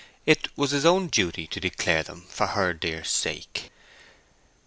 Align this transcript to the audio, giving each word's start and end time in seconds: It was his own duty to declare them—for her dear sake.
It 0.25 0.47
was 0.57 0.71
his 0.71 0.83
own 0.83 1.09
duty 1.09 1.45
to 1.45 1.59
declare 1.59 2.01
them—for 2.01 2.47
her 2.47 2.73
dear 2.73 3.03
sake. 3.03 3.69